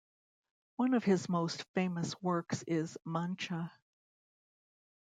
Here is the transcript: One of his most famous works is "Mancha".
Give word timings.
One 0.77 0.95
of 0.95 1.03
his 1.03 1.29
most 1.29 1.61
famous 1.75 2.19
works 2.23 2.63
is 2.63 2.97
"Mancha". 3.05 3.71